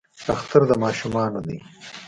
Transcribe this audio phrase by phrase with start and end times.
[0.33, 1.57] اختر د ماشومانو دی